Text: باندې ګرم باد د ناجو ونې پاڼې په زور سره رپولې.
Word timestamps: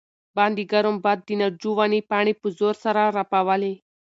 باندې 0.37 0.63
ګرم 0.71 0.95
باد 1.03 1.19
د 1.27 1.29
ناجو 1.39 1.71
ونې 1.77 2.01
پاڼې 2.09 2.33
په 2.41 2.47
زور 2.57 2.75
سره 2.83 3.01
رپولې. 3.17 3.73